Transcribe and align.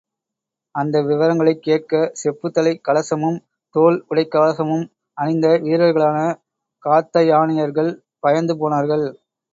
அந்த 0.75 1.01
விவரங்களைக் 1.01 1.61
கேட்க, 1.61 1.91
செப்புத் 2.13 2.53
தலைக் 2.53 2.81
கலசமும், 2.87 3.37
தோல் 3.75 4.05
உடைக்கவசமும் 4.09 4.83
அணிந்த 5.17 5.47
வீர்களான 5.59 6.17
காத்தயானியர்கள் 6.83 7.93
பயந்து 8.19 8.55
போனார்கள். 8.57 9.07